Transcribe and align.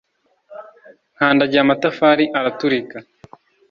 nkandagiye 1.15 1.61
amatafari 1.63 2.25
araturika 2.39 2.97